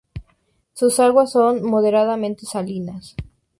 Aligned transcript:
Sus 0.73 0.99
aguas 0.99 1.31
son 1.31 1.61
moderadamente 1.63 2.47
salinas. 2.47 3.15